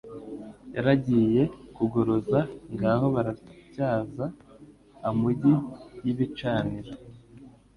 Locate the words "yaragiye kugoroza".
0.75-2.39